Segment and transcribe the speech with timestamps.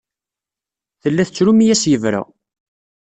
[1.01, 2.21] Tella tettru mi as-yebra.